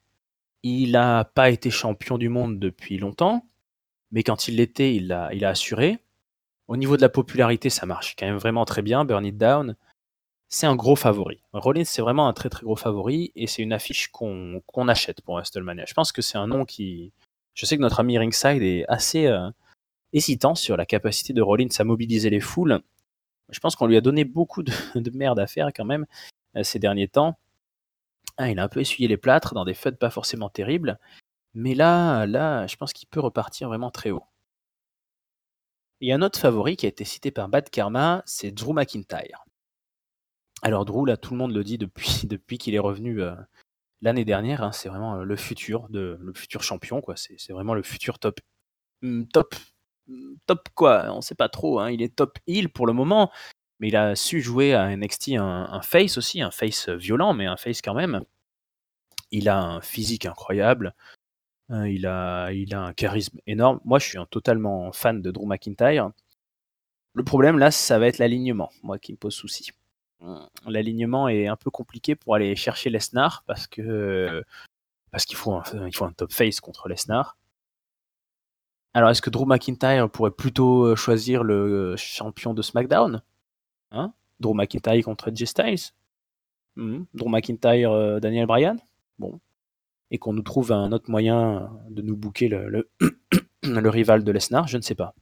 [0.64, 3.46] Il n'a pas été champion du monde depuis longtemps,
[4.12, 6.00] mais quand il l'était, il a, il a assuré.
[6.68, 9.04] Au niveau de la popularité, ça marche quand même vraiment très bien.
[9.04, 9.76] Burn It Down,
[10.48, 11.42] c'est un gros favori.
[11.52, 15.36] Rollins, c'est vraiment un très très gros favori et c'est une affiche qu'on achète pour
[15.36, 15.86] WrestleMania.
[15.88, 17.12] Je pense que c'est un nom qui.
[17.56, 19.50] Je sais que notre ami Ringside est assez euh,
[20.13, 22.82] hésitant sur la capacité de Rollins à mobiliser les foules.
[23.49, 24.63] Je pense qu'on lui a donné beaucoup
[24.95, 26.06] de, merde à faire quand même
[26.56, 27.38] euh, ces derniers temps.
[28.38, 30.99] Ah, il a un peu essuyé les plâtres dans des feuds pas forcément terribles.
[31.54, 34.23] Mais là, là, je pense qu'il peut repartir vraiment très haut.
[35.99, 38.73] Il y a un autre favori qui a été cité par Bad Karma, c'est Drew
[38.73, 39.45] McIntyre.
[40.62, 43.36] Alors Drew, là, tout le monde le dit depuis, qu'il est revenu euh,
[44.02, 44.63] l'année dernière.
[44.63, 47.15] Hein, c'est vraiment euh, le futur le futur champion, quoi.
[47.15, 48.39] C'est vraiment le futur top,
[49.02, 49.56] hmm, top
[50.46, 51.80] top quoi, on sait pas trop.
[51.80, 51.92] Hein.
[51.92, 53.32] Il est top heal pour le moment,
[53.80, 57.58] mais il a su jouer à NXT un, face aussi, un face violent, mais un
[57.58, 58.24] face quand même.
[59.32, 60.94] Il a un physique incroyable.
[61.70, 63.80] Hein, il, a, il a un charisme énorme.
[63.86, 66.12] Moi, je suis un totalement fan de Drew McIntyre.
[67.13, 69.72] Le problème là, ça va être l'alignement, moi qui me pose souci.
[70.66, 74.44] L'alignement est un peu compliqué pour aller chercher Lesnar parce que
[75.12, 75.62] parce qu'il faut
[75.94, 77.38] faut un top face contre Lesnar.
[78.94, 83.24] Alors, est-ce que Drew McIntyre pourrait plutôt euh, choisir le euh, champion de SmackDown?
[83.92, 84.14] Hein?
[84.40, 85.94] Drew McIntyre contre J Styles?
[86.76, 87.04] Hmm?
[87.16, 88.78] Drew McIntyre, euh, Daniel Bryan?
[89.18, 89.40] Bon.
[90.12, 92.88] Et qu'on nous trouve un autre moyen de nous bouquer le,
[93.64, 94.68] le, rival de Lesnar?
[94.68, 95.16] Je ne sais pas.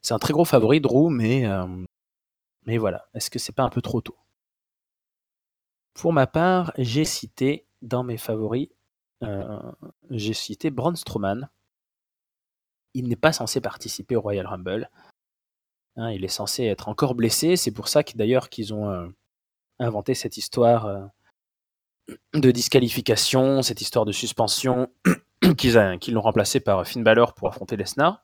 [0.00, 1.44] C'est un très gros favori, Drew, mais,
[2.64, 3.08] mais voilà.
[3.12, 4.16] Est-ce que c'est pas un peu trop tôt?
[5.92, 8.68] Pour ma part, j'ai cité dans mes favoris,
[10.08, 11.50] j'ai cité Braun Strowman
[12.94, 14.90] il n'est pas censé participer au Royal Rumble.
[15.96, 17.56] Hein, il est censé être encore blessé.
[17.56, 19.08] C'est pour ça que d'ailleurs qu'ils ont euh,
[19.78, 21.04] inventé cette histoire euh,
[22.34, 24.88] de disqualification, cette histoire de suspension,
[25.56, 25.74] qu'ils
[26.14, 28.22] l'ont remplacé par Finn Balor pour affronter Lesnar.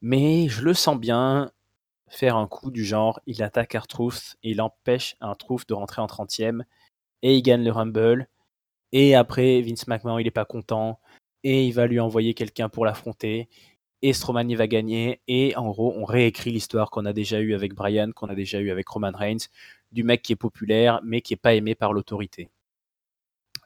[0.00, 1.52] Mais je le sens bien
[2.08, 6.02] faire un coup du genre, il attaque R-Truth et il empêche un Truth de rentrer
[6.02, 6.62] en 30e
[7.22, 8.28] et il gagne le Rumble.
[8.92, 11.00] Et après, Vince McMahon, il n'est pas content
[11.44, 13.48] et il va lui envoyer quelqu'un pour l'affronter.
[14.02, 15.20] Et Strowman il va gagner.
[15.28, 18.60] Et en gros, on réécrit l'histoire qu'on a déjà eue avec Brian, qu'on a déjà
[18.60, 19.46] eue avec Roman Reigns,
[19.92, 22.50] du mec qui est populaire, mais qui n'est pas aimé par l'autorité.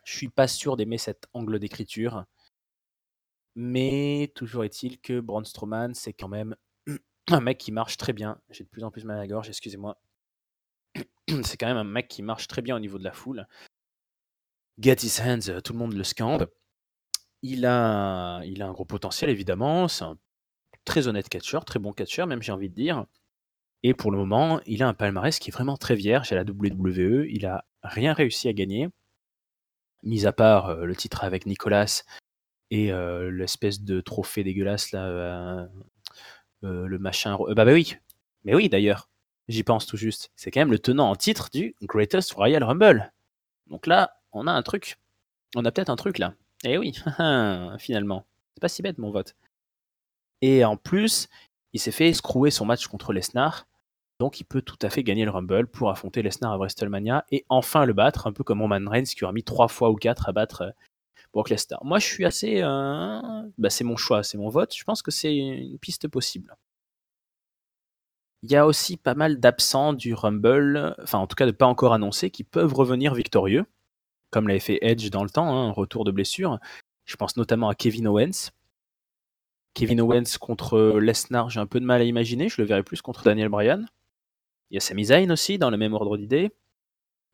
[0.04, 2.24] Je suis pas sûr d'aimer cet angle d'écriture.
[3.54, 6.54] Mais toujours est-il que Braun Strowman, c'est quand même
[7.30, 8.38] un mec qui marche très bien.
[8.50, 9.98] J'ai de plus en plus mal à la gorge, excusez-moi.
[11.42, 13.46] C'est quand même un mec qui marche très bien au niveau de la foule.
[14.78, 16.48] Get his hands, tout le monde le scande.
[17.48, 19.86] Il a, il a un gros potentiel, évidemment.
[19.86, 20.18] C'est un
[20.84, 23.06] très honnête catcheur, très bon catcheur, même j'ai envie de dire.
[23.84, 26.42] Et pour le moment, il a un palmarès qui est vraiment très vierge à la
[26.42, 27.26] WWE.
[27.28, 28.88] Il a rien réussi à gagner,
[30.02, 32.02] mis à part euh, le titre avec Nicolas
[32.72, 35.66] et euh, l'espèce de trophée dégueulasse là, euh,
[36.62, 37.38] le machin.
[37.54, 37.96] bah, bah oui,
[38.44, 39.08] mais oui d'ailleurs,
[39.46, 40.32] j'y pense tout juste.
[40.34, 43.12] C'est quand même le tenant en titre du Greatest Royal Rumble.
[43.68, 44.96] Donc là, on a un truc.
[45.54, 46.34] On a peut-être un truc là.
[46.64, 46.92] Eh oui,
[47.78, 48.26] finalement.
[48.54, 49.36] C'est pas si bête mon vote.
[50.42, 51.28] Et en plus,
[51.72, 53.66] il s'est fait escrouer son match contre Lesnar.
[54.18, 57.44] Donc il peut tout à fait gagner le Rumble pour affronter Lesnar à WrestleMania et
[57.50, 60.28] enfin le battre, un peu comme Roman Reigns qui aura mis trois fois ou quatre
[60.28, 60.70] à battre euh,
[61.34, 61.84] Brock Lesnar.
[61.84, 62.62] Moi je suis assez...
[62.62, 63.20] Euh,
[63.58, 64.74] bah, c'est mon choix, c'est mon vote.
[64.74, 66.56] Je pense que c'est une piste possible.
[68.42, 71.66] Il y a aussi pas mal d'absents du Rumble, enfin en tout cas de pas
[71.66, 73.66] encore annoncés, qui peuvent revenir victorieux
[74.36, 76.58] comme l'avait fait Edge dans le temps, un hein, retour de blessure.
[77.06, 78.50] Je pense notamment à Kevin Owens.
[79.72, 83.00] Kevin Owens contre Lesnar, j'ai un peu de mal à imaginer, je le verrais plus
[83.00, 83.86] contre Daniel Bryan.
[84.68, 86.52] Il y a Sami Zayn aussi, dans le même ordre d'idée,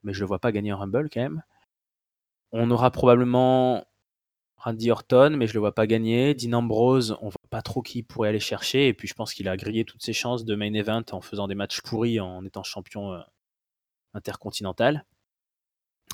[0.05, 1.43] mais je le vois pas gagner un Rumble quand même.
[2.53, 3.85] On aura probablement
[4.59, 6.35] Randy Orton, mais je le vois pas gagner.
[6.35, 9.49] Dean Ambrose, on voit pas trop qui pourrait aller chercher, et puis je pense qu'il
[9.49, 12.62] a grillé toutes ses chances de main event en faisant des matchs pourris en étant
[12.62, 13.21] champion euh,
[14.15, 15.05] intercontinental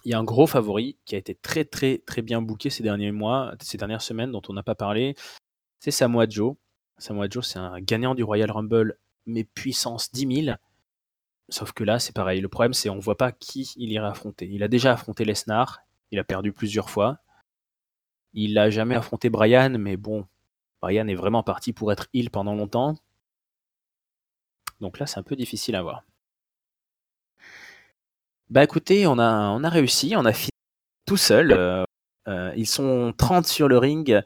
[0.04, 2.82] il y a un gros favori qui a été très très très bien booké ces
[2.82, 5.14] derniers mois, ces dernières semaines dont on n'a pas parlé,
[5.80, 6.56] c'est Samoa Joe.
[6.98, 10.56] Samoa Joe, c'est un gagnant du Royal Rumble, mais puissance 10 000.
[11.48, 12.40] Sauf que là, c'est pareil.
[12.40, 14.48] Le problème, c'est on voit pas qui il irait affronter.
[14.50, 15.80] Il a déjà affronté Lesnar.
[16.10, 17.18] Il a perdu plusieurs fois.
[18.34, 20.26] Il n'a jamais affronté Brian, mais bon,
[20.80, 22.96] Brian est vraiment parti pour être heal pendant longtemps.
[24.80, 26.04] Donc là, c'est un peu difficile à voir.
[28.50, 30.48] Bah écoutez, on a, réussi, on a fini
[31.04, 31.52] tout seul.
[31.52, 31.84] Euh,
[32.28, 34.22] euh, ils sont 30 sur le ring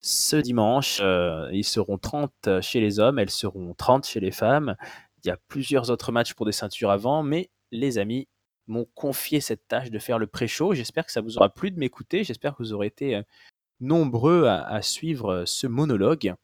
[0.00, 1.00] ce dimanche.
[1.02, 4.76] Euh, ils seront 30 chez les hommes, elles seront 30 chez les femmes.
[5.22, 8.28] Il y a plusieurs autres matchs pour des ceintures avant, mais les amis
[8.66, 10.72] m'ont confié cette tâche de faire le pré-show.
[10.72, 12.24] J'espère que ça vous aura plu de m'écouter.
[12.24, 13.20] J'espère que vous aurez été
[13.80, 16.34] nombreux à, suivre ce monologue.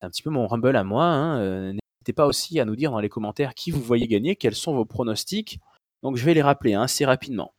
[0.00, 1.04] C'est un petit peu mon rumble à moi.
[1.04, 1.72] Hein.
[1.72, 4.74] N'hésitez pas aussi à nous dire dans les commentaires qui vous voyez gagner, quels sont
[4.74, 5.58] vos pronostics.
[6.04, 7.54] Donc je vais les rappeler hein, assez rapidement.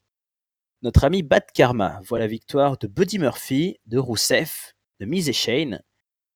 [0.83, 5.33] Notre ami Bad Karma voit la victoire de Buddy Murphy, de Rousseff, de Miz et
[5.33, 5.81] Shane,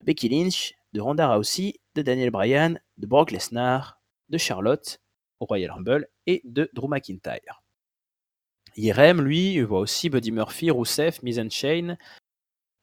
[0.02, 5.00] de Becky Lynch, de Ronda Rousey, de Daniel Bryan, de Brock Lesnar, de Charlotte
[5.40, 7.62] au Royal Rumble et de Drew McIntyre.
[8.76, 11.98] Irem, lui, voit aussi Buddy Murphy, Rousseff, Miz and Shane,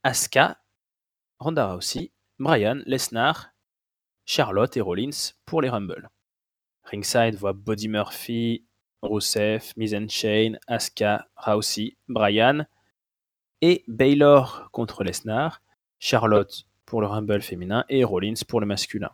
[0.04, 0.62] Asuka,
[1.40, 3.48] Ronda Rousey, Bryan, Lesnar,
[4.24, 6.10] Charlotte et Rollins pour les Rumble.
[6.84, 8.66] Ringside voit Buddy Murphy,
[9.06, 9.74] Rousseff,
[10.08, 12.66] Chain, Asuka, Rousey, Bryan
[13.62, 15.62] et Baylor contre Lesnar,
[15.98, 19.10] Charlotte pour le Rumble féminin et Rollins pour le masculin.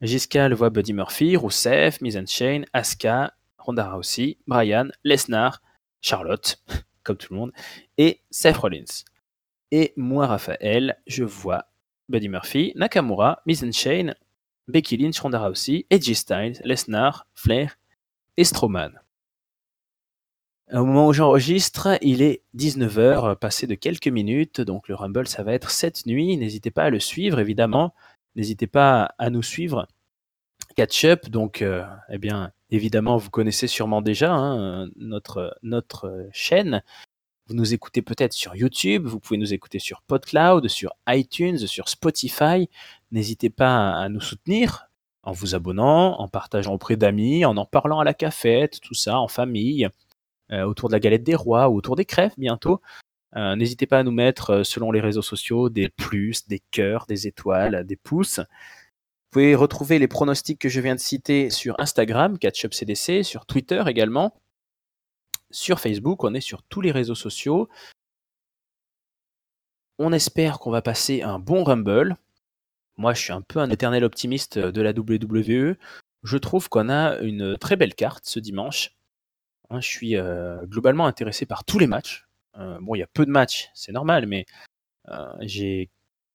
[0.00, 5.62] Giscal voit Buddy Murphy, Rousseff, Chain, Asuka, Ronda Rousey, Bryan, Lesnar,
[6.00, 6.62] Charlotte,
[7.04, 7.52] comme tout le monde,
[7.96, 9.04] et Seth Rollins.
[9.70, 11.66] Et moi, Raphaël, je vois
[12.08, 14.14] Buddy Murphy, Nakamura, Chain,
[14.68, 17.76] Becky Lynch, Ronda Rousey, Edgy Styles, Lesnar, Flair
[18.36, 19.00] et Strowman.
[20.72, 25.42] Au moment où j'enregistre, il est 19h, passé de quelques minutes, donc le Rumble, ça
[25.42, 26.36] va être cette nuit.
[26.38, 27.94] N'hésitez pas à le suivre, évidemment.
[28.34, 29.86] N'hésitez pas à nous suivre.
[30.74, 36.82] Catch Up, donc, euh, eh bien, évidemment, vous connaissez sûrement déjà hein, notre, notre chaîne.
[37.46, 41.90] Vous nous écoutez peut-être sur YouTube, vous pouvez nous écouter sur PodCloud, sur iTunes, sur
[41.90, 42.70] Spotify.
[43.12, 44.88] N'hésitez pas à nous soutenir
[45.24, 49.18] en vous abonnant, en partageant auprès d'amis, en en parlant à la cafette, tout ça,
[49.18, 49.88] en famille,
[50.52, 52.80] euh, autour de la galette des rois ou autour des crèves bientôt.
[53.36, 57.06] Euh, n'hésitez pas à nous mettre, euh, selon les réseaux sociaux, des plus, des cœurs,
[57.06, 58.38] des étoiles, des pouces.
[58.38, 63.82] Vous pouvez retrouver les pronostics que je viens de citer sur Instagram, CatchUpCDC, sur Twitter
[63.88, 64.34] également,
[65.54, 67.68] sur Facebook, on est sur tous les réseaux sociaux.
[69.98, 72.16] On espère qu'on va passer un bon Rumble.
[72.96, 75.76] Moi, je suis un peu un éternel optimiste de la WWE.
[76.22, 78.94] Je trouve qu'on a une très belle carte ce dimanche.
[79.70, 82.26] Je suis euh, globalement intéressé par tous les matchs.
[82.58, 84.46] Euh, bon, il y a peu de matchs, c'est normal, mais
[85.08, 85.90] euh, j'ai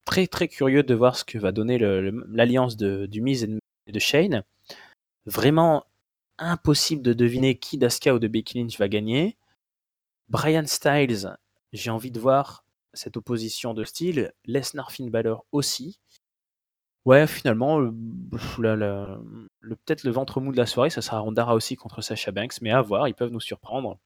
[0.06, 3.48] très très curieux de voir ce que va donner l'alliance du Miz
[3.88, 4.44] et de Shane.
[5.26, 5.86] Vraiment
[6.38, 9.38] impossible de deviner qui d'Asuka ou de Becky Lynch va gagner.
[10.30, 11.38] Brian Styles,
[11.74, 14.34] j'ai envie de voir cette opposition de style.
[14.46, 16.00] Lesnar Finn Balor aussi.
[17.06, 17.92] Ouais, finalement, le,
[19.62, 22.72] peut-être le ventre mou de la soirée, ça sera Ronda aussi contre Sasha Banks, mais
[22.72, 23.98] à voir, ils peuvent nous surprendre.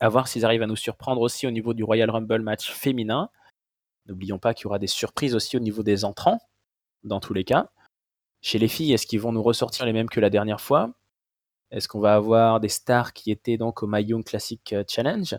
[0.00, 3.30] À voir s'ils arrivent à nous surprendre aussi au niveau du Royal Rumble match féminin.
[4.06, 6.40] N'oublions pas qu'il y aura des surprises aussi au niveau des entrants,
[7.04, 7.70] dans tous les cas.
[8.42, 10.92] Chez les filles, est-ce qu'ils vont nous ressortir les mêmes que la dernière fois?
[11.70, 15.36] Est-ce qu'on va avoir des stars qui étaient donc au Mayung Classic euh, Challenge?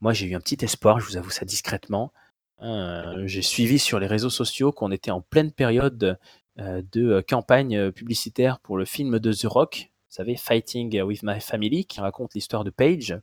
[0.00, 2.12] Moi, j'ai eu un petit espoir, je vous avoue ça discrètement.
[2.62, 6.18] Euh, j'ai suivi sur les réseaux sociaux qu'on était en pleine période
[6.58, 11.40] euh, de campagne publicitaire pour le film de The Rock, vous savez, Fighting with My
[11.40, 13.18] Family, qui raconte l'histoire de Paige.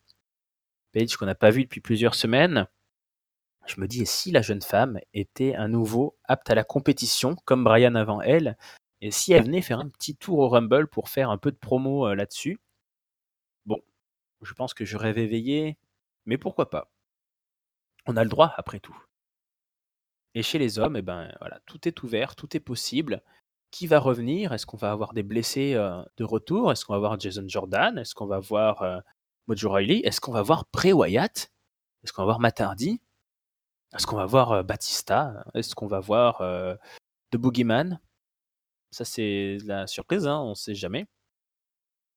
[0.91, 2.67] Paige qu'on n'a pas vu depuis plusieurs semaines.
[3.65, 7.35] Je me dis, et si la jeune femme était à nouveau apte à la compétition,
[7.45, 8.57] comme Brian avant elle,
[8.99, 11.57] et si elle venait faire un petit tour au Rumble pour faire un peu de
[11.57, 12.59] promo euh, là-dessus?
[13.65, 13.79] Bon,
[14.41, 15.77] je pense que je rêve éveillé,
[16.25, 16.91] mais pourquoi pas?
[18.05, 18.97] On a le droit après tout.
[20.33, 23.21] Et chez les hommes, eh ben, voilà, tout est ouvert, tout est possible.
[23.71, 24.53] Qui va revenir?
[24.53, 26.71] Est-ce qu'on va avoir des blessés euh, de retour?
[26.71, 27.97] Est-ce qu'on va voir Jason Jordan?
[27.97, 28.99] Est-ce qu'on va voir euh,
[29.47, 30.01] Mojo Riley?
[30.05, 31.51] Est-ce qu'on va voir Bray Wyatt?
[32.03, 33.01] Est-ce qu'on va voir Matt Hardy?
[33.93, 35.45] Est-ce qu'on va voir euh, Batista?
[35.53, 36.41] Est-ce qu'on va voir
[37.31, 37.99] The Boogeyman?
[38.91, 41.07] Ça, c'est la surprise, hein, on ne sait jamais.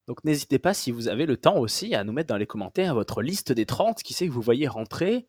[0.07, 2.95] Donc n'hésitez pas, si vous avez le temps aussi, à nous mettre dans les commentaires
[2.95, 5.29] votre liste des 30, qui sait que vous voyez rentrer?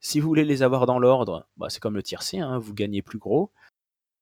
[0.00, 3.02] Si vous voulez les avoir dans l'ordre, bah, c'est comme le tiercé, hein, vous gagnez
[3.02, 3.52] plus gros.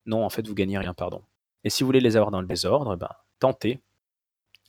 [0.06, 1.22] Non, en fait, vous gagnez rien, pardon.
[1.64, 3.80] Et si vous voulez les avoir dans le désordre, bah, tentez.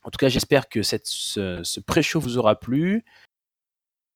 [0.04, 3.04] En tout cas, j'espère que ce, pré-show vous aura plu.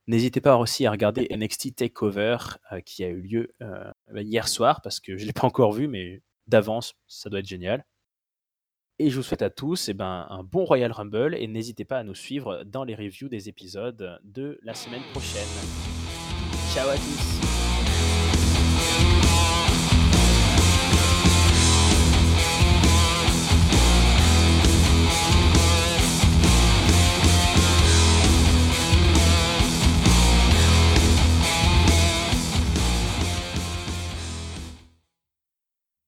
[0.06, 2.36] N'hésitez pas aussi à regarder NXT Takeover
[2.72, 5.72] euh, qui a eu lieu euh, hier soir, parce que je ne l'ai pas encore
[5.72, 7.84] vu, mais d'avance, ça doit être génial.
[8.98, 11.98] Et je vous souhaite à tous eh ben, un bon Royal Rumble et n'hésitez pas
[11.98, 15.93] à nous suivre dans les reviews des épisodes de la semaine prochaine.
[16.74, 17.53] Ciao à tous